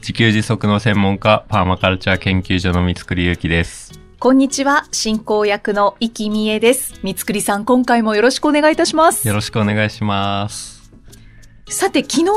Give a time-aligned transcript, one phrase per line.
[0.00, 3.92] 自給自足の専門家、パーマカルチャー研究所の三つくりゆうきです。
[4.18, 6.94] こんにちは、進行役の生きみえです。
[7.02, 9.34] 三つくりさん、今回もよろしくお願いいたしますよ。
[9.34, 10.90] ろしくお願いします。
[11.68, 12.30] さて、昨日、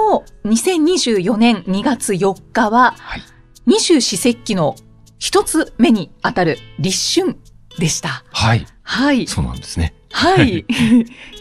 [0.45, 3.21] 2024年2月4日は、はい
[3.65, 4.75] 二十四節気の
[5.19, 7.37] 一つ目にあたる立春
[7.79, 8.25] でした。
[8.29, 8.65] はい。
[8.81, 9.25] はい。
[9.25, 9.93] そうなんですね。
[10.13, 10.65] はい。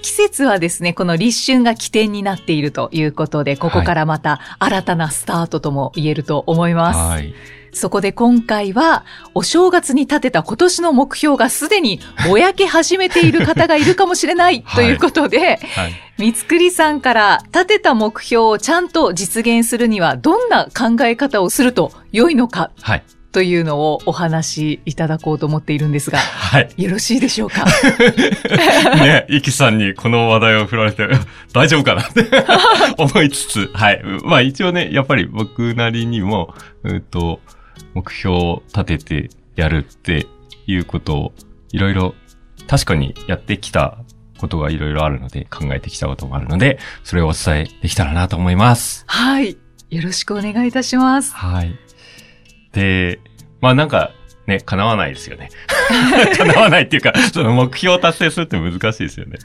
[0.00, 6.98] 季節はですね、この立春が起点になっているということで、ここからまた新たなスタートとも言えると思います。
[6.98, 7.34] はい。
[7.74, 9.04] そこで今回は、
[9.34, 15.92] お正月に立てた今年の目標がすでに ぼやけ始めている方がいるかもしれないはいということで、はい。
[16.18, 23.02] 三つくりさんから立てた目標をちゃんと実現するにはどんな考え方をすると良いのかはい。
[23.32, 26.70] というのをお話しいただこうと思っているんですが、はい。
[26.76, 27.64] よろしいでしょうか？
[29.00, 31.08] ね、イキさんにこの話題を振られて、
[31.54, 32.02] 大丈夫かな？
[32.02, 32.24] っ て
[32.98, 34.02] 思いつつ、はい。
[34.24, 37.40] まあ一応ね、やっぱり僕なりにも、うんと、
[37.94, 40.26] 目標を立ててやるって
[40.66, 41.32] いうことを、
[41.72, 42.14] いろいろ、
[42.68, 43.96] 確かにやってきた
[44.38, 49.04] ことがいろいろあるので、考えてきたこともあるので、それをお伝えできたらなと思います。
[49.06, 49.56] はい。
[49.90, 51.34] よろしくお願いいたします。
[51.34, 51.74] はい。
[52.72, 53.20] で、
[53.60, 54.12] まあなんか、
[54.46, 55.50] ね、叶わないですよね。
[56.36, 59.38] 叶わないっていうか、その目標を達成するって難しいですよね。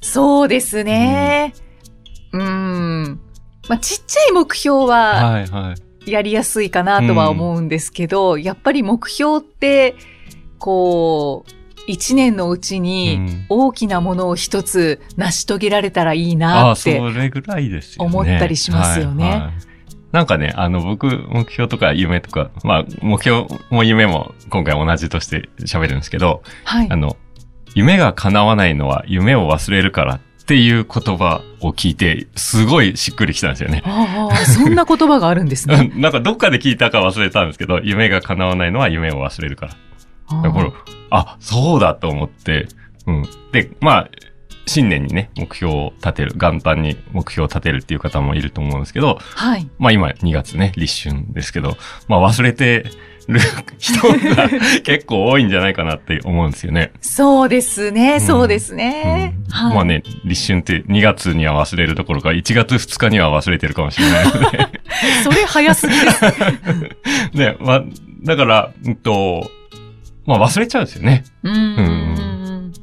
[0.00, 1.54] そうですね。
[2.32, 3.20] うーん。
[3.68, 5.74] まあ、ちっちゃい目標ははいは
[6.06, 6.10] い。
[6.10, 9.94] やりやすいかなとは思うんですけど、やっぱり目標って、
[10.58, 11.52] こう、
[11.86, 16.98] 一年のうちにうん大きなものを一つ成し遂げられたらいいなって。
[16.98, 18.10] れぐらいですよね。
[18.10, 19.67] 思ったりしますよねはいはい
[20.12, 26.96] なんかね、あの、僕、目標とか夢とか、まあ、目標も夢も今回同じとして喋るんですけど、はいあ。
[26.96, 27.16] の、
[27.74, 33.82] 夢が叶わないのは夢を忘れるからっていう言葉を聞いて、すごいしっくりきたんですよね。
[33.84, 35.92] ああ、そんな言葉があるんですね。
[35.96, 39.72] なんかどっかで聞いたか忘れたんですけど、夢が叶わないのは夢を忘れるから。
[40.30, 40.70] あだから、
[41.10, 42.68] あ、そうだと思って、
[43.06, 43.28] うん。
[43.52, 44.08] で、まあ、
[44.68, 49.68] 新年にね、目標を立てる、元旦に目標を立てるっていう方もいると思うんですけど、はい。
[49.78, 52.86] まあ今2月ね、立春ですけど、まあ忘れて
[53.28, 53.40] る
[53.78, 54.00] 人
[54.34, 54.48] が
[54.82, 56.92] 結構多いんじゃないかなって思うんですよね。
[57.00, 59.34] そうですね、んそうですね。
[59.46, 64.68] うんはいまあね、立春って2月には忘れるどころか1月2日には忘れてるかもしれないので。
[65.22, 66.24] それ早すぎです。
[67.36, 67.84] ね、まあ、
[68.24, 69.50] だから、うんと、
[70.26, 71.24] まあ忘れちゃうんですよね。
[71.42, 72.37] うーん。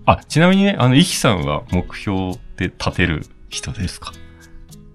[0.06, 4.12] あ、ちなみにね、あの、イキさんは目標って立てる人ですか？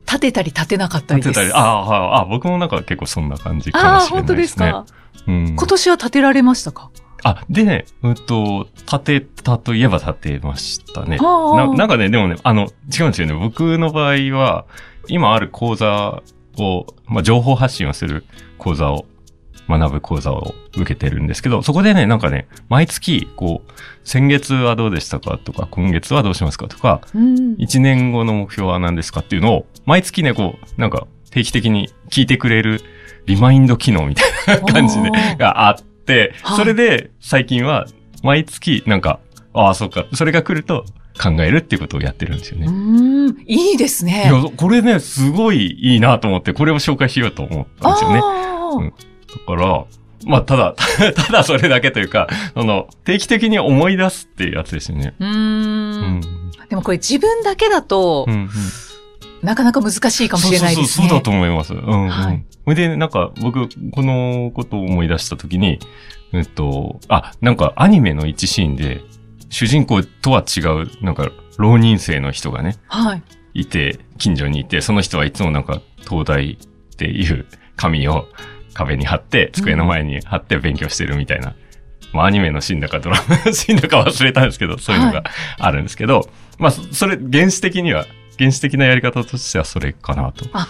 [0.06, 1.28] 立てたり立てなかったりです。
[1.30, 4.42] 立てたり、ああ、あ僕もなんか結構そんな感じかもああ、しれないでね。
[4.42, 4.86] ですすか？
[5.26, 5.46] うん。
[5.56, 6.90] 今年は立てられましたか？
[7.22, 11.18] あ、でね、うんと、立てたといえば立てましたね。
[11.18, 12.70] ななんかね、でもね、あの、違うん
[13.08, 13.34] ですよね。
[13.34, 14.64] 僕の場合は、
[15.06, 16.22] 今ある講座
[16.58, 18.24] を、まあ、情報発信をする
[18.58, 19.04] 講座を、
[19.68, 23.70] 学ぶ講座を受けてるんですけど、そこでね、なんかね、毎月、こう、
[24.04, 27.54] 先月はどうでしたかとか、今月はどうしますかとか、うん。
[27.58, 32.80] 一年後の目標は何ですかっていうのを、毎月ね、こう、なんか、定期的に聞いてくれる
[33.26, 37.86] リマインド機能みたいな感じでがあって、はいそれで最近は
[38.24, 39.20] 毎月なんか、
[39.52, 40.84] ああ、そっか、それが来ると
[41.20, 42.66] 考えるっていうことをやってるんですようね。
[42.66, 43.40] ーん。
[43.46, 44.24] いいですね。
[44.24, 48.20] いや、これね、すごいいいなと思って、これを紹介しようと思ったんですよね。
[48.72, 49.84] うんだから、
[50.26, 50.74] まあ、ただ、
[51.16, 55.14] ただそれだけというか、その、定期的に思い出すっていうやつですよね。
[55.18, 55.26] うー。
[55.26, 56.20] うんん。
[56.68, 58.48] でもこれ自分だけだとう、ん、うん。
[59.42, 60.86] なかなか難しいかもしれないですね。
[60.86, 61.72] そうそうそう、そうだと思います。
[61.72, 62.08] うん、うん。
[62.08, 65.80] はいそれで、なんか、僕、このことを思い出したときに、
[66.32, 69.00] えっと、あ、なんか、アニメの一シーンで、
[69.48, 73.22] 主人公とは違う、なんか、浪人生の人がね、はい。
[73.62, 78.28] いて、近所にいて、その人はいつもなんか、東大っていう紙を
[78.74, 81.54] 壁に貼って、机の前に貼って勉強してるみたいな。
[82.12, 85.24] まあ、アニメのシーンだかドラマの シーンだか忘れたんですけど、そういうのが
[85.58, 86.28] あるんですけど、
[86.58, 88.06] まあ、そそれ、原始的には、
[88.38, 90.46] 原始的なやり方としてはそれかなと。
[90.46, 90.68] 確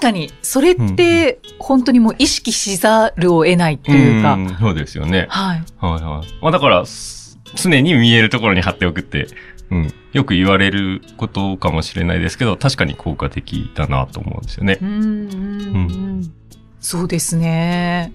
[0.00, 4.34] かに、それって、本当にもう意識しざるを得ないっていうか。
[4.34, 5.26] んそうですよね。
[5.28, 5.64] はい。
[5.78, 6.28] はいはい。
[6.42, 9.28] まあだから、す常に見えるところに貼っておくって、
[9.70, 9.94] うん。
[10.12, 14.84] よく言われることかもしれないですけど、確かに効果的だなと思うんですよねう。
[14.84, 15.08] んうんう
[16.18, 16.32] ん
[16.80, 18.12] そうですね。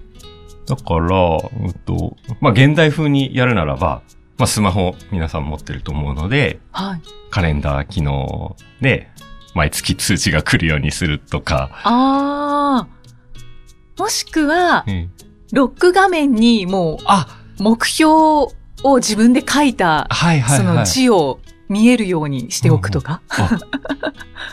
[0.66, 4.02] だから、うんと、まあ、現代風にやるならば、
[4.38, 7.00] まあ、スマホ皆さん持ってると思うので、はい。
[7.30, 9.08] カレンダー機能で、
[9.54, 12.88] 毎月通知が来るようにするとか、ああ。
[14.00, 15.10] もしくは、うん
[15.52, 17.26] ロック画面にもあ、
[17.60, 18.52] う目標を
[18.96, 20.86] 自分で書いた、はいはいそのはい。
[20.86, 21.40] 字を
[21.72, 23.20] 見えるようにしておくとか？
[23.28, 23.50] あ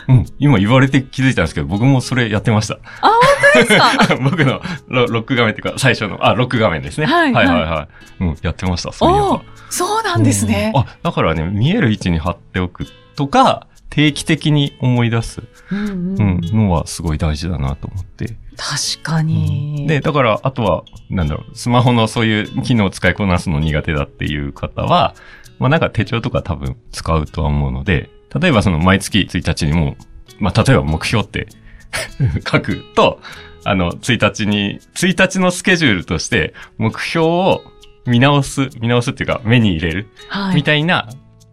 [0.08, 2.78] うん、今言われて気づいたんですけど、僕もそれやってました。
[3.02, 4.16] あ、本当ですか？
[4.22, 7.06] 僕のロロック画面っていうか、最初の、あ、ロック画面ですね。
[7.06, 7.88] はいはいはいは
[8.20, 8.24] い。
[8.24, 9.42] うん、やってました、そういえばおー。
[9.68, 10.72] そうなんですね。
[10.74, 12.86] うんあ、だからね、見える位置に貼っておく
[13.16, 18.36] とか、定期的に思い出す、うんうんううんん、のはすごい大事だなと思って。
[18.56, 19.86] 確かに。
[19.88, 25.14] で、だから、あとは、なんだろう、スマホのそういう機能を使いこなすの苦手だっていう方は、
[25.60, 28.10] まあなんか手帳とか多分使うとは思うので、
[28.40, 29.96] 例えばその毎月1日にも、
[30.40, 31.46] まあ例えば目標って
[32.50, 33.20] 書くと、
[33.64, 37.62] あの、1日に、1日のスケジュールとして目標を
[38.06, 40.54] 見直す、見直すっていうか目に入れるはい。
[40.56, 41.08] みたいな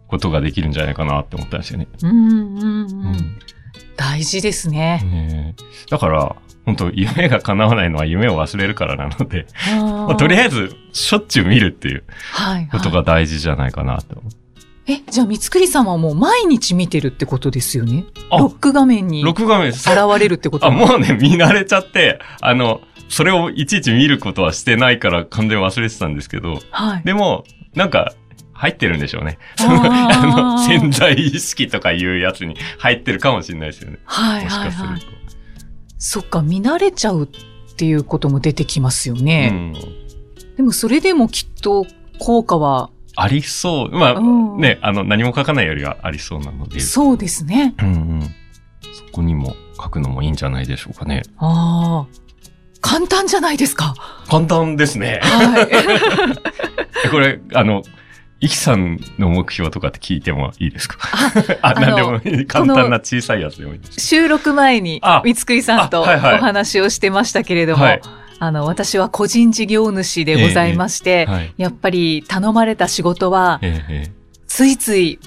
[0.08, 1.86] ことができるんじゃないかなって思ったんですよね。
[2.02, 2.64] うんうんう。
[2.64, 2.64] う
[3.10, 3.38] ん
[3.96, 5.02] 大事ですね。
[5.04, 6.36] ねえだから、
[6.68, 12.04] 本当夢が叶わないのは夢を忘れるからなので、まあ、とりあええず、しょっちゅう見るっていう。
[12.70, 14.32] ことが大事じゃないかなと思う。
[14.86, 18.04] え、じゃあ、三つくりさんはもう毎日見てるってことですよね？
[18.30, 19.88] あロック画面に現録画面です。
[19.88, 20.66] れるってこと？
[20.66, 27.02] あ、もうね、見慣れちゃって、あの、それをいちいち見ることはしてないから完全に忘れてたんですけど、はい。
[27.02, 27.44] でも、
[27.74, 28.12] なんか、
[28.52, 29.38] 入ってるんでしょうね。
[29.56, 33.98] その、 あの、潜在意識とかいうやつに入ってるかもしれないですよね。
[34.04, 35.17] はいもしはいはいかすると。。
[35.98, 39.50] そっか、見慣れちゃうっていうことも出てきますよね。
[39.52, 40.56] うん。
[40.56, 41.86] でもそれでもきっと
[42.18, 43.90] 効果は、ありそう。
[43.90, 46.78] まあ、うんね、あの、何も書かないよりはありそうなので。
[46.78, 47.74] そうですね。
[47.80, 48.22] うんうん。
[48.22, 51.22] そこにも書くのもいいんじゃないでしょうかね。
[51.36, 52.28] ああ。
[52.80, 53.94] 簡単じゃないですか。
[54.28, 55.18] 簡単ですね。
[55.22, 55.68] はい。
[57.06, 57.82] えこれ、あの、
[58.40, 60.98] イキさんの目標とかって聞いてもいいですか？
[61.62, 62.46] あ、なんでもいい。
[62.46, 64.00] 簡単な小さいやつでもいいです。
[64.00, 68.00] 収録前にあ、三つくりさんとお話をしてましたけれども、はい
[68.40, 71.54] あの、私は個人事業主でございまして、はい。
[71.56, 74.12] やっぱり頼まれた仕事は、えええ
[74.46, 75.18] ついつい。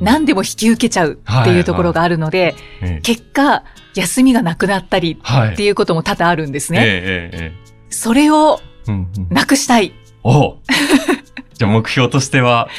[0.00, 3.64] 何でも引き受けちゃうっていうところがあるので、ええ結果、
[3.96, 5.52] 休みがなくなったりはい。
[5.54, 6.78] っていうことも多々あるんですね。
[6.78, 8.60] えええええそれを
[9.30, 9.92] なくしたい。
[11.60, 12.70] じゃあ目標としては、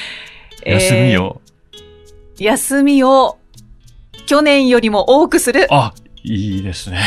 [0.66, 3.38] 休みを、えー休みを
[4.25, 5.68] 去年よりも多くする。
[5.69, 5.94] あ、
[6.24, 7.00] いいですね。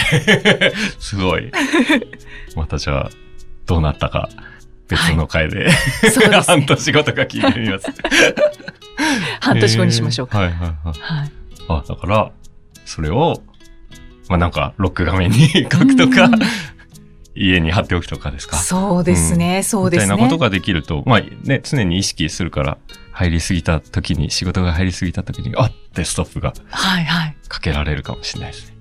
[1.00, 1.50] すごい。
[2.55, 3.11] またじゃあ、
[3.67, 4.29] どうなったか、
[4.87, 5.69] 別の回で、
[6.12, 6.67] そうです半ね。
[6.69, 7.87] 年後とか聞いてみます。
[9.41, 10.44] 半年後にしましょうか。
[10.44, 11.19] えーはいはいはい。
[11.19, 11.31] はい。
[11.69, 12.31] あ、だから、
[12.85, 13.43] それを、
[14.29, 16.38] まあなんか、ロック画面に書くとかうん、
[17.35, 18.57] 家に貼っておくとかですか？
[18.57, 20.07] そうですね、そうですね。
[20.07, 22.79] みたいなことができると、まあね、常に意識するから、
[23.13, 27.37] 入りすぎた時に、仕事が入りすぎた時に、あってストップがはいはい。
[27.49, 28.77] かけられるかもしれないですね。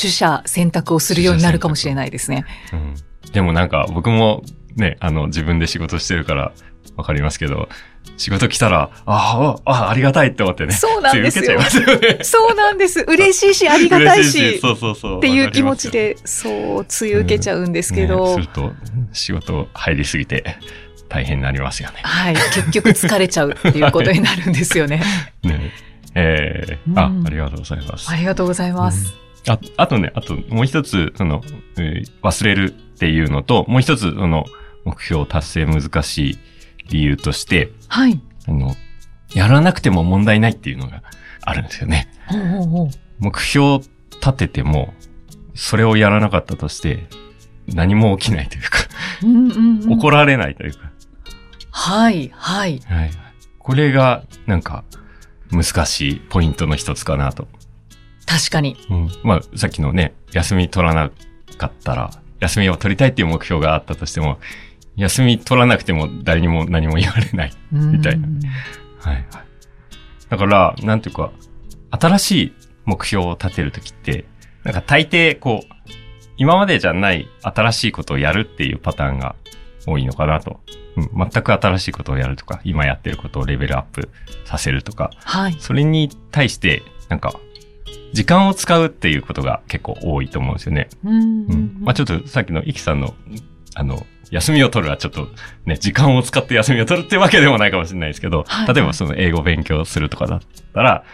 [0.00, 2.44] 取捨選択をするようになるかもしれないですね。
[2.72, 2.94] うん。
[3.32, 4.42] でもなんか、僕も
[4.74, 6.52] ね、あの、自分で仕事してるから、
[6.96, 7.68] わかりますけど、
[8.16, 10.72] 仕事来たら、ああ、あありがたいって思ってね。
[10.72, 12.18] そうなんですよよね。
[12.22, 13.00] そうなんです。
[13.06, 14.58] 嬉しいし、ありがたい嬉し。
[14.60, 15.18] そうそうそう。
[15.18, 18.72] っていう気持ちで、そう、つい受けちゃうんですけねど、すると、
[19.12, 20.56] 仕事入りすぎて
[21.08, 21.96] 大変になりますよね。
[22.02, 25.02] はい、結局疲れちゃうっていうことになるんですよね。
[25.42, 25.72] ね
[26.14, 28.10] えーあう、んありがとうございます。
[28.10, 29.14] ありがとうございます。
[29.48, 31.42] ああとね、あともう一つ、その、
[31.78, 34.44] えー忘れるっていうのと、もう一つ、その、
[34.84, 36.38] 目標達成難しい
[36.88, 38.20] 理由として、はい。
[38.46, 38.74] あの、
[39.34, 41.02] やらなくても問題ないっていうのが
[41.42, 42.08] あるんですよね。
[42.26, 42.88] ほうほうほう
[43.18, 44.94] 目標立てても、
[45.54, 47.06] それをやらなかったとして、
[47.66, 48.78] 何も起きないというか、
[49.22, 50.90] うんうんうん怒られないというか、
[51.70, 52.80] はい、はい。
[52.86, 53.10] はい。
[53.58, 54.84] これが、なんか、
[55.50, 57.46] 難しいポイントの一つかなと。
[58.26, 58.76] 確かに。
[58.90, 59.10] うん。
[59.22, 61.10] まあ、さっきのね、休み取らな
[61.58, 64.38] かったら、休みを取りたいっていう目標があったとしても、
[64.96, 67.52] 休み取らなくても誰にも何も言われない。
[67.70, 68.40] みたいなうん
[68.98, 69.24] はいはい。
[70.28, 71.30] だから、なんていうか、
[71.90, 72.52] 新しい
[72.84, 74.24] 目標を立てるときって、
[74.64, 75.74] なんか大抵、こう、
[76.36, 79.36] 今までじゃない新しいことをやるっていうパターンが
[79.86, 80.60] 多いのかなと。
[80.96, 84.08] うん、全く新しいことをやるとか、今やってることをレベルアップ
[84.44, 85.56] させるとか、はい。
[85.58, 87.34] それに対して、なんか、
[88.12, 90.88] 時間を使うっていうことが結構多いと思うんですよね。
[91.04, 91.76] うんうん。
[91.82, 93.14] まあちょっとさっきのイキさんの、
[93.78, 95.28] あの、休みを取るはちょっと
[95.66, 100.40] ね、時間を使って休みを取るってわけでもないかもしれないですけど、はい例えばその英語を勉強するとかだっ
[100.74, 101.04] たら、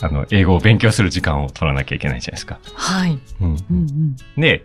[0.00, 2.60] あの、英語を勉強する時間を取らなきゃいけないじゃないですか。
[2.74, 3.18] はい。
[3.40, 3.48] うん。
[3.48, 4.64] うんうんで、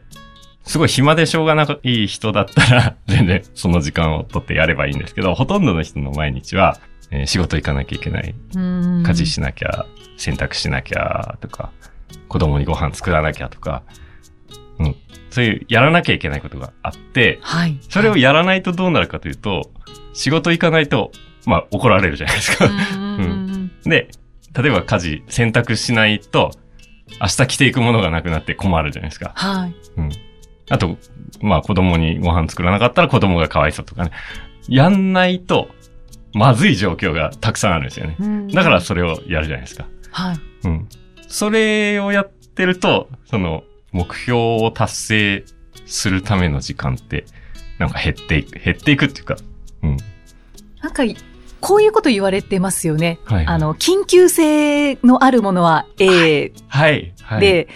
[0.63, 6.77] すごい暇でしょうがない人だったら、 全然その時間を取ってやればいいんですけど、ほとんどの人の毎日は、
[7.11, 8.33] えー仕事行かなきゃいけない。
[8.55, 9.85] うん家事しなきゃ、
[10.17, 11.71] 洗濯しなきゃとか、
[12.29, 14.02] 子供にご飯作らなきゃとか、うん。
[15.33, 17.79] そういうやらなきゃいけないことがあって、はい。
[17.89, 19.71] それをやらないとどうなるかというと、
[20.13, 21.11] 仕事行かないと、
[21.47, 22.65] まあ怒られるじゃないですか。
[22.65, 24.09] うんで、
[24.55, 26.51] 例えば家事、洗濯しないと、
[27.19, 29.31] 明日着ていくものがなくなって困るじゃないですか。
[29.35, 29.75] はい。
[29.97, 30.11] うん。
[30.69, 30.97] あと、
[31.41, 34.11] まあ子供にご飯作らなかったら子供がかわいそうとかね。
[34.67, 35.67] やんないと、
[36.33, 38.17] まずい状況がたくさんあるんですよね。
[38.53, 39.87] だからそれをやるじゃないですか。
[40.11, 40.39] はい。
[40.65, 40.87] うん。
[41.27, 43.63] それをやってると、その、
[43.93, 45.45] 目標を達成
[45.85, 47.25] するための時間って、
[47.79, 49.37] なんか減っていく、減っていくっていうか、
[49.83, 49.97] うん。
[50.81, 51.03] なんか、
[51.61, 53.19] こういうこと言われてますよね。
[53.23, 53.45] はい。
[53.45, 57.13] あの、緊急性のあるものは A はい。
[57.21, 57.69] はい。、で、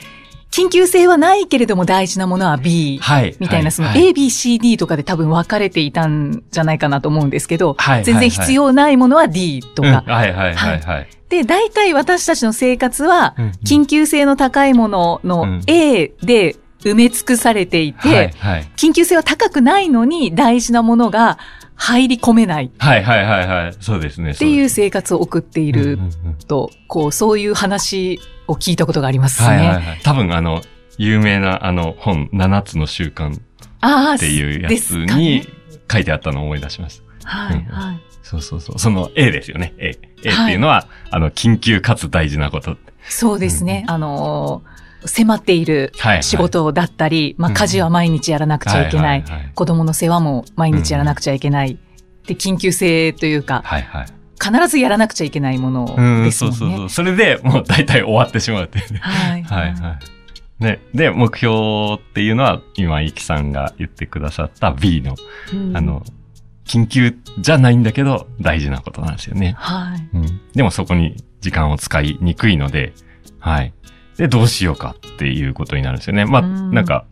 [0.52, 3.36] 緊急性はないけれども大事なものは B はい。
[3.40, 8.04] みたいな、そのはい A、B、C、D とかで多分分かれていたんじゃないかなと思うんですけど、はい。
[8.04, 10.04] 全然必要ないものは D とうんか。
[10.08, 11.08] はいはいはいはい。
[11.30, 18.34] で、大体私たちの生活は、うん緊急性の高いものうのん A で埋め尽くされていて。
[18.78, 21.38] 緊急性は高くないのに大事なものが
[21.76, 23.74] 入り込めないはいはいはいはい。
[23.80, 24.32] そうですね。
[24.32, 26.00] っっていう生活を送っている
[26.48, 29.48] と、こう、そういう話を聞いたことがありますね。
[29.48, 30.00] はいはいはい。
[30.04, 30.62] 多分あの、
[30.98, 33.40] 有名なあの本、7つの習慣っ
[33.82, 35.46] ああ、ていうやつにね
[35.92, 37.30] 書いてあったのを思い出しました。
[37.30, 38.02] はい、うんはい。
[38.24, 38.80] そうそうそう。
[38.80, 39.74] その A ですよね。
[39.78, 39.98] A。
[40.24, 42.78] A っていうのは、あの、緊急かつ大事なこと。
[43.08, 43.86] そうですね。
[43.88, 46.24] あのー迫っているはい、はい。
[46.24, 49.22] 仕事だったり、まあうん家事は毎日やらなくちゃいけない。
[49.22, 51.78] はいはい子供の世話も毎日やらなくちゃいけない。
[52.26, 54.06] で、緊急性というか、はいはい。
[54.42, 56.58] 必ずやらなくちゃいけないものうん、ですもんね。
[56.58, 56.90] そうそうそう。
[56.90, 59.00] それでもう大体終わってしまうっていうね。
[59.04, 59.44] はい。
[59.44, 60.64] はいはい。
[60.64, 65.16] ね、で、目標っていうのは、今、イキさんが言ってくださった B の、
[65.54, 66.04] うんあの、
[66.66, 69.54] 緊急じゃないんだけど、大事なことなんですよね。
[69.58, 70.18] はい。
[70.18, 70.42] うん。
[70.54, 72.94] でもそこに時間を使いにくいので、
[73.40, 73.74] はい。
[74.18, 76.26] で、どうしようかっていうことになるんですよね。
[76.26, 77.06] まあ、うんなんか、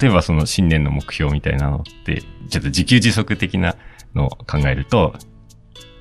[0.00, 3.76] 例えばその新年の目標みたいなのって、ちょっと自給自足的な
[4.14, 5.14] のを考えると、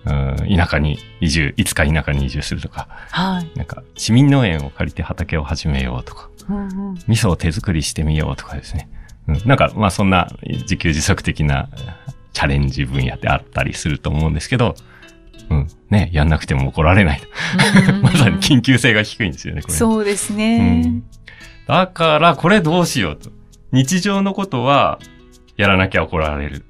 [0.06, 3.58] うん、田舎に移住、いつか田舎に移住するとか、はい。
[3.58, 8.90] なんか、市民農園を借りて畑を始めようとか、うんうん味噌を手作りしてみようとかですね。
[9.28, 11.70] うん、なんか、まあそんな自給自足的な
[12.34, 14.76] チャレンジ分野ってあったりすると思うんですけど、
[15.50, 17.28] うん、ね、やんなくても怒られないと。
[18.02, 19.74] まさに緊急性が低いんですよね、これ。
[19.74, 21.04] そうですうねん。
[21.68, 23.32] だから、これどうしようと。
[23.72, 25.00] 日常のことは、
[25.58, 26.66] やらなきゃ怒られる。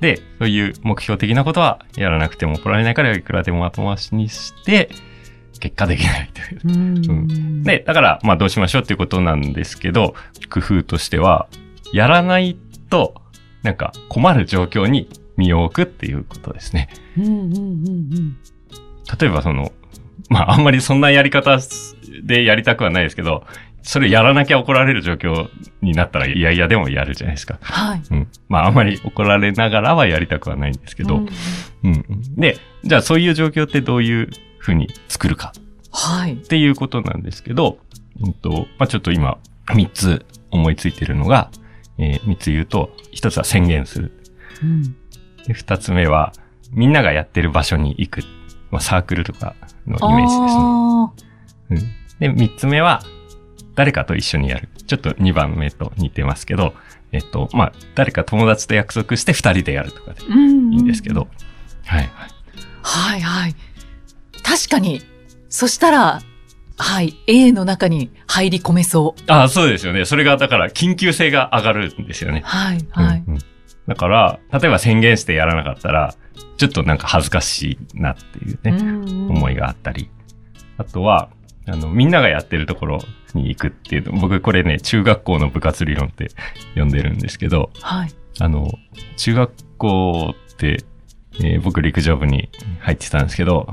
[0.00, 4.90] で、そういう目標的なことは、やらなくても怒られないから、いくらでも後回しにして、
[5.60, 6.60] 結果できないという。
[6.64, 10.14] うんで、だから、まあどうしましょうっていうことなんですけど、
[10.48, 11.48] 工夫としては、
[11.92, 12.56] やらない
[12.88, 13.14] と、
[13.62, 16.88] なんか困る状況に身を置くっていうことですね。
[19.20, 19.72] 例えばその、
[20.30, 21.58] まああんまりそんなやり方
[22.22, 23.44] でやりたくはないですけど、
[23.82, 25.48] それやらなきゃ怒られる状況
[25.80, 27.58] になったら、いやいやでもやるじゃないですか。
[27.62, 28.02] はい。
[28.10, 28.28] うん。
[28.48, 31.28] まああんまり怒られながらはやりたくはないんですけど、うん
[31.84, 32.34] うん。
[32.36, 35.52] で、じゃあそういう状況ってどういうふうに作るか
[35.92, 36.34] はい。
[36.34, 37.78] っていうことなんですけど、
[38.20, 39.38] うんと、まあ、ちょっと今、
[39.74, 41.50] 三つ思いついてるのが、
[41.98, 44.12] えー三つ言うと、一つは宣言する。
[44.62, 44.82] うん
[45.46, 46.32] で二つ目は、
[46.72, 48.20] みんながやってる場所に行く。
[48.70, 49.56] まあ、サークルとか
[49.86, 50.60] のイメージですね。
[50.62, 51.12] あ
[51.70, 51.78] うん。
[52.20, 53.02] で、三つ目は、
[53.80, 54.68] 誰かと一緒にやる。
[54.86, 56.74] ちょっと二番目と似てますけど、
[57.12, 60.32] えっと、まあ、誰か友達と約束して二人でやるとかでいい
[60.82, 61.28] んですけど、
[61.86, 62.30] はい、はい。
[62.82, 63.56] はいはい。
[64.42, 65.00] 確かに。
[65.48, 66.20] そしたら、
[66.76, 67.16] はい。
[67.26, 69.22] A の中に入り込めそう。
[69.32, 70.04] ああ、そうですよね。
[70.04, 72.42] それが、だから、緊急性が上がるんですよね。
[72.44, 73.24] はいはい。
[73.26, 73.40] うんうん
[73.88, 76.14] だから、例えば宣言してやらなかったら、
[76.58, 79.62] ちょっとなんか恥ずかしいなっていうね、思いが。
[79.62, 80.10] があったり。
[80.76, 81.30] あとは、
[81.70, 82.98] あの、みんながやってるところ
[83.34, 86.30] に行くっていうの、僕これね、中学校の部活理論って
[86.74, 88.10] 呼んでるんですけど、はい。
[88.40, 88.72] あの、
[89.16, 90.84] 中学校って、
[91.42, 92.50] えー僕陸上部に
[92.80, 93.72] 入ってたんですけど、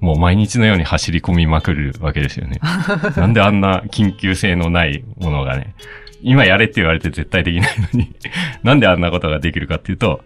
[0.00, 2.58] もう毎日のように走り込みまくるわけですよね。
[3.16, 5.74] なんであんな緊急性のないものがね、
[6.20, 8.14] 今やれって言われて絶対できないのに、
[8.64, 10.24] なんであんなことができるかっていうと、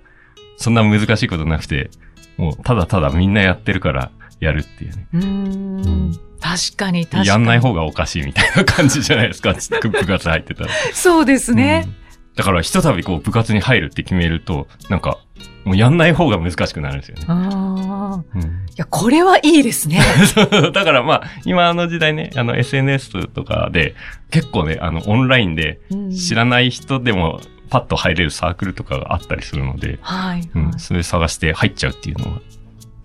[0.57, 1.90] そんな難しいことなくて、
[2.38, 5.07] もうただただみんなやってるからやるっていうね。
[5.14, 6.21] うーん。
[6.40, 7.26] 確かに確かに。
[7.28, 10.71] やんない方がおかしいみたいな感じじゃないですか、部活入ってたら。
[10.92, 11.85] そうですね。
[11.87, 15.18] うんだから、ひとたびこう部活に入るって決めると、なんか、
[15.64, 17.25] もうやんない方が難しくなるんですよね。
[17.26, 18.25] ああ。
[18.37, 18.45] うんい
[18.76, 20.00] や、これはいいですね。
[20.73, 23.97] だからまあ、今の時代ね、あの SNS とかで、
[24.30, 25.80] 結構ね、あの、オンラインで
[26.16, 27.40] 知らない人でも、
[27.71, 30.49] パッと入れるサークルとかがあったりするので、はい。
[30.54, 32.40] うん、それ探して入っちゃうっていうのが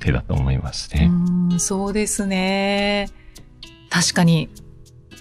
[0.04, 1.10] 手だと思いますね。
[1.52, 3.10] うん、そうですね。
[3.90, 4.50] 確かに、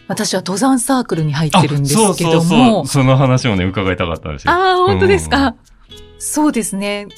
[0.08, 2.14] 私は登山サークルに入ってるんですけども。
[2.14, 2.86] そうそう。
[2.86, 4.52] その話をね、伺いたかったんですよ。
[4.52, 5.54] ああ、本当ですか、うん
[6.22, 7.08] そうですね。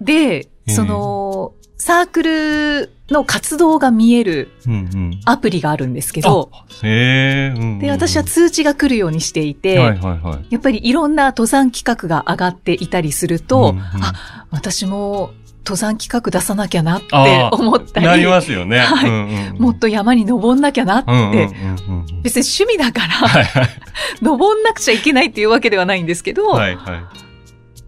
[0.00, 5.20] で、うんその、サークルの活動が見えるうんうん。
[5.24, 10.46] アプリがあるんですけど、あへえ、うんうんで、私は通知が来るようにしていて、はいはいはい。
[10.50, 15.30] やっぱりいろんな登山企画が上がっていたりすると、うんうんあ、私も
[15.68, 17.06] 登山企画出さなきゃなって
[17.52, 18.78] 思ったり、なりますよね。
[18.80, 23.68] はいうんうんうんもっと山に登んなきゃなって、うんうんうんうん別に趣味だから、はいはい。
[24.22, 27.02] 登んなくちゃいけないっていうわけではないんですけど、はいはい。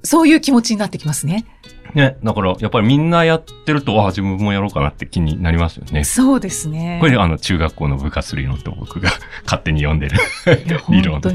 [0.03, 1.47] そういう気持ちになってきますね。
[1.95, 6.05] ね、だから、やっぱりみんなやってると、あ自分もやろうかなって気になりますよね。
[6.05, 6.99] そうですね。
[7.01, 9.11] これ、あの、中学校の部活理論と僕が
[9.45, 10.19] 勝手に読んでる
[10.89, 11.35] 理論です。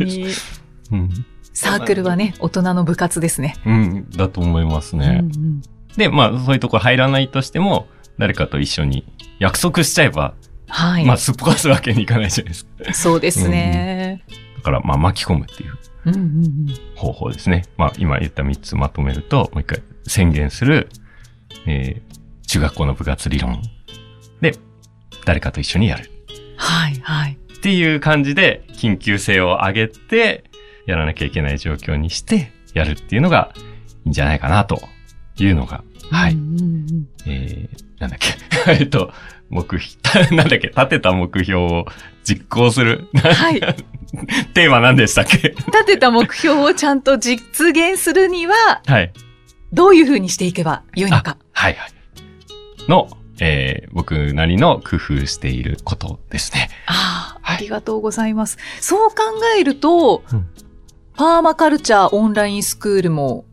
[0.91, 1.25] に、うん。
[1.53, 3.55] サークルはね、大人の部活ですね。
[3.65, 5.19] うん、だと思いますね。
[5.21, 5.61] うんうん
[5.97, 7.87] で、まあ、そういうとこ入らないとしても、
[8.17, 9.05] 誰かと一緒に
[9.39, 10.33] 約束しちゃえば、
[10.67, 12.93] はい、まあ、すっぽかすわけにいかないじゃないですか。
[12.93, 14.23] そうですね。
[14.57, 17.65] だから、まあ、巻き込むっていううんうんうん方法ですね。
[17.77, 20.89] まあ、今言った3つまとめると、もう一回宣言する、
[21.65, 23.61] えー、中学校の部活理論。
[24.41, 24.55] で、
[25.25, 26.11] 誰かと一緒にやる。
[26.57, 27.37] はい、はい。
[27.55, 30.45] っていう感じで、緊急性を上げて、
[30.85, 33.53] やらなきゃいけない状況にして、やるっていうのが
[34.05, 34.81] いいんじゃないかな、と
[35.39, 36.33] いうのが、はい。
[36.33, 38.35] うんうんうんえー、なんだっけ。
[38.71, 39.11] えっと、
[39.49, 39.95] 目標、
[40.35, 41.85] なんだっけ、立てた目標を
[42.23, 43.07] 実行する。
[43.15, 43.59] はい。
[44.53, 49.11] テーマ何でしたっけ立てた目標をちゃんと実現するには、はい。
[49.73, 51.37] どういうふうにしていけばよいのか。
[51.51, 51.91] はいはい。
[52.89, 56.69] の、えー、僕なりの工夫していることですね。
[56.85, 58.57] ああ、はいありがとうございます。
[58.79, 59.15] そう考
[59.57, 60.47] えると、うん
[61.17, 63.45] パーマカルチャーオンラインスクールも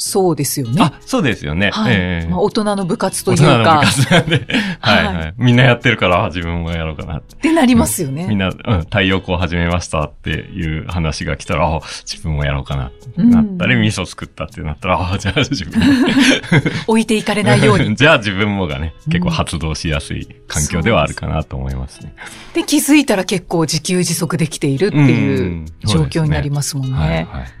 [0.00, 0.80] そうですよね。
[0.80, 1.70] あ、そうですよね。
[1.72, 4.46] はい、えーまあ、大人の部活という大人の部か、活なんで、
[4.78, 5.34] はいははい。
[5.36, 7.34] みんなやってるから、あ自分もやろうかなって。
[7.34, 8.28] ってなりますよね。
[8.28, 16.08] みんな、うん、太陽光始めましたっていう話が来たら、あ自分もやろうかなってうんなったり、味噌作ったってなったら、あじゃあ自分も。
[16.86, 17.94] 置いていかれないように。
[17.98, 22.14] じゃあ自分もがね、結構発動しやすい環境ではあるかなと思いますね。
[22.54, 26.96] で、気づいたら結構自給自足できているっていう状況になりますもんね。
[26.96, 27.57] はいはい。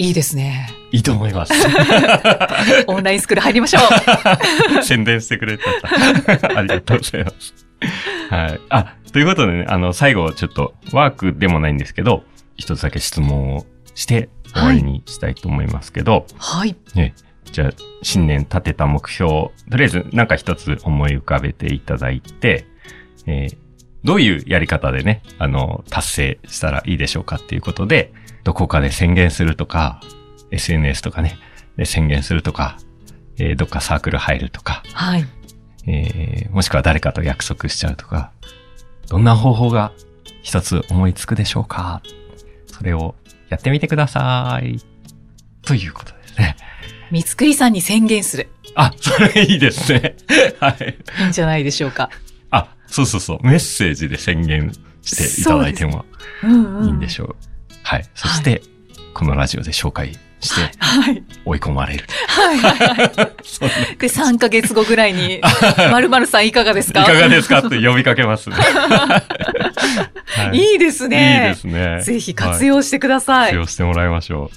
[0.00, 0.70] いいですね。
[0.92, 1.52] いいと思います。
[2.88, 3.80] オンラインスクール入りましょ
[4.80, 4.80] う。
[4.82, 5.64] 宣伝してくれた。
[6.56, 7.54] ありがとうございます。
[8.30, 8.60] はい。
[8.70, 12.24] あ、ということでね、あの、最後、ちょっと、ワークでもないんですけど、
[12.56, 16.74] 一つだけ質問をして、終わりにしたいと思いますけど、はい。
[16.94, 17.12] ね、
[17.52, 17.70] じゃあ、
[18.02, 22.64] 新年立てた目標、とりあえず、なんか一つ思い浮かべていただいて、
[23.26, 23.56] えー
[24.02, 28.12] どういうやり方でね、あの、達成したらいいでしょうかっていうことで、
[28.44, 30.00] どこかで宣言するとか、
[30.50, 31.38] SNS とかね、
[31.76, 32.76] で宣言するとか、
[33.38, 35.24] えーどっかサークル入るとか、はい。
[35.86, 38.32] えーもしくは誰かと約束しちゃうとか、
[39.08, 39.92] どんな方法が
[40.42, 42.02] 一つ思いつくでしょうか？
[42.66, 43.14] それを
[43.48, 44.78] やってみてください。
[45.62, 46.56] ということですね。
[47.10, 48.48] 三つくりさんに宣言する。
[48.76, 50.16] あ、それいいですね。
[50.60, 50.96] はい。
[51.22, 52.08] いいんじゃないでしょうか。
[52.50, 53.38] あ、そうそうそう。
[53.42, 54.72] メッセージで宣言
[55.02, 56.04] していただいても。
[56.44, 56.46] い
[56.88, 57.36] いんでしょう。
[57.90, 58.04] はい。
[58.14, 58.62] そして、
[59.14, 61.22] このラジオで紹介してはい。
[61.44, 62.04] 追い込まれる。
[62.28, 62.58] はい。
[62.58, 63.10] はい。
[63.42, 65.40] そんなで、3ヶ月後ぐらいに、
[65.90, 67.02] まるまるさんいかがですか？
[67.02, 67.58] いかがですか？
[67.58, 68.56] って呼びかけますね。
[68.60, 71.50] はいいいですいいね。
[71.54, 72.02] ですね。
[72.04, 73.46] ぜひ活用してください。
[73.46, 74.50] 活用してもらいましょ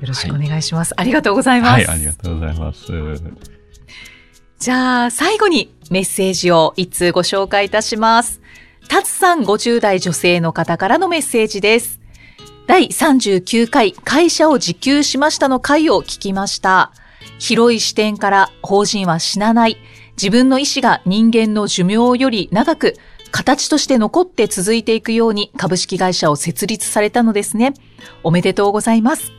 [0.00, 0.94] よろしくお願いします。
[0.96, 1.72] ありがとうございうます。
[1.72, 2.86] はい、ありがとうございます。
[4.60, 8.40] じゃあ、最後にメッセージを一通ご紹介いたします？
[8.88, 12.00] タツさん50代女性の方からのメッセージです。
[12.66, 16.92] 第39回会社を自給しましたの回を聞きました。
[17.38, 19.78] 広い視点から法人は死なない。
[20.12, 22.94] 自分の意思が人間の寿命より長く、
[23.32, 27.74] 形として残って続いていくように株式会社を設立されたのですね。
[28.22, 29.32] おめでとうございます。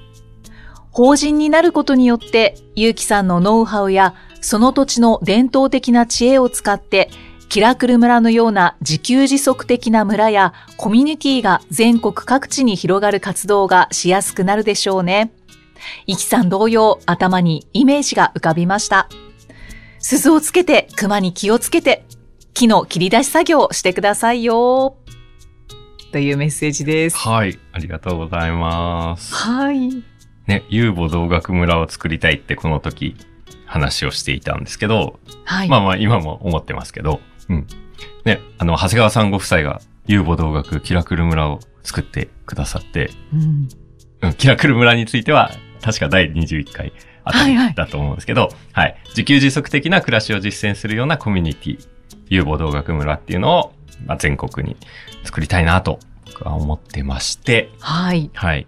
[0.91, 7.09] 法人になることによって、ゆうきさんのノウハウやその土地の伝統的な知恵を使って、
[7.53, 15.31] キラクル村のような自給自足的な村やコミュニティが全国各地に広がる活動がしやすくなるでしょうね。
[16.07, 19.07] イキさん同様、頭にイメージが浮かびました。
[19.99, 22.05] 鈴をつけて、熊に気をつけて、
[22.55, 24.97] 木の切り出し作業をしてくださいよ。
[26.11, 27.17] というメッセージです。
[27.17, 29.31] はい、ありがとうございます。
[29.31, 30.03] はい。
[30.47, 33.15] ね、遊母同学村を作りたいってこの時
[33.67, 35.69] 話をしていたんですけど、はい。
[35.69, 37.67] まあまあ今も思ってますけど、うん。
[38.25, 43.69] ね、あの、長谷川さんご夫妻が遊母同学キラクル村を作ってくださって、うん
[44.21, 45.51] うん、キラクル村については、
[45.81, 46.93] 確か第21回
[47.25, 51.87] あたはいはいりだと思うんですけど、はい、自給自足的な暮らしを実践するようなコミュニティ、
[52.29, 53.73] 遊母同学村っていうのを、
[54.05, 54.77] まあ、全国に
[55.23, 58.29] 作りたいなと、僕は思ってまして、はい。
[58.33, 58.67] はい。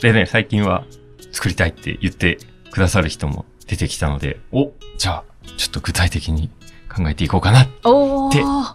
[0.00, 0.84] でね、最近は
[1.32, 2.38] 作りたいって言って
[2.70, 5.24] くださる人も出てきたので、お、じゃあ、
[5.56, 6.50] ちょっと具体的に
[6.96, 8.74] 考えていこうかな、おでー。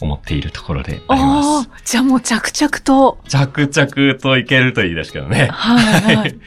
[0.00, 1.70] 思っているところであります。
[1.84, 3.18] じゃあもう着々と。
[3.28, 5.48] 着々といけるといいですけどね。
[5.50, 6.38] はい、はい。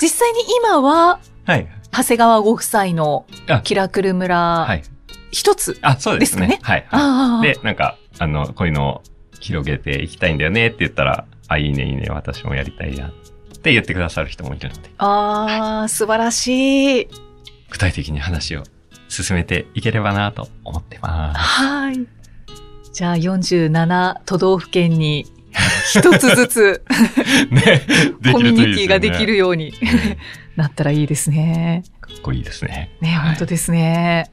[0.00, 1.68] 実際に今は、はい。
[1.92, 4.82] 長谷川ご夫妻のあキラクルは村、い。
[5.30, 5.78] 一つ。
[5.82, 6.58] あ、そうですね。
[6.62, 6.86] はい。
[6.88, 7.46] はい。
[7.54, 9.02] で、なんか、あの、こういうのを
[9.40, 13.10] 広げていきたいんだよねって言ったら、あ、いいね、いいね、私もやりたいなっ
[13.62, 17.08] て言ってくださる人もいるので、ああ、素晴らしい。
[17.70, 18.64] 具体的に話を
[19.12, 22.06] 進めていければなと思ってまはい。
[22.94, 25.26] じゃあ47都道府県に
[25.90, 26.82] 一つずつす。
[27.52, 27.86] ね、
[28.22, 28.52] でコミュ。
[28.52, 30.16] ニティができるようにうん
[30.56, 31.84] なったらいいですね。
[32.00, 32.90] かっこいいですね。
[33.00, 34.30] ね、はい本当ですね。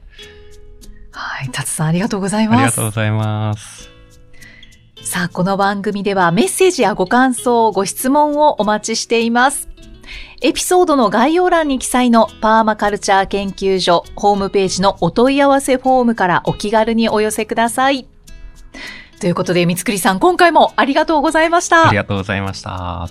[1.12, 2.90] はい、達さんありがとうございありますがとうご。
[2.90, 3.90] ざいます。
[5.02, 9.68] さあ、この番組ではメッセージやご感想、ご質問をお待ちしています。
[10.42, 18.06] エピソードの概要欄に記載のパーマカルチャー研究所ホームページのお問い合わせフォームからお気軽にお寄せください。
[19.20, 21.96] ということで、三つくりさん、今回もありがとうございましたあり。
[21.96, 23.10] がとうございました。